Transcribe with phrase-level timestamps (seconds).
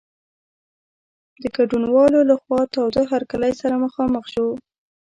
[1.41, 4.47] د ګډونوالو له خوا تاوده هرکلی سره مخامخ شو.